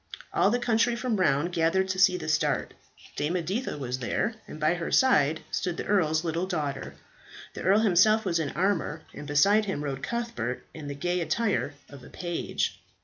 All 0.33 0.49
the 0.49 0.57
country 0.57 0.95
from 0.95 1.19
around 1.19 1.51
gathered 1.51 1.87
to 1.89 1.99
see 1.99 2.17
the 2.17 2.27
start. 2.27 2.73
Dame 3.15 3.35
Editha 3.35 3.77
was 3.77 3.99
there, 3.99 4.33
and 4.47 4.59
by 4.59 4.73
her 4.73 4.91
side 4.91 5.41
stood 5.51 5.77
the 5.77 5.85
earl's 5.85 6.23
little 6.23 6.47
daughter. 6.47 6.95
The 7.53 7.61
earl 7.61 7.81
himself 7.81 8.25
was 8.25 8.39
in 8.39 8.49
armour, 8.49 9.03
and 9.13 9.27
beside 9.27 9.65
him 9.65 9.83
rode 9.83 10.01
Cuthbert 10.01 10.65
in 10.73 10.87
the 10.87 10.95
gay 10.95 11.19
attire 11.21 11.75
of 11.87 12.03
a 12.03 12.09
page. 12.09 12.79